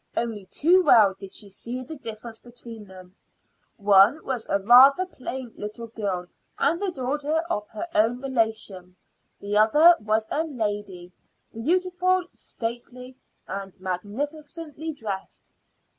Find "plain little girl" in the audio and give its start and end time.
5.05-6.25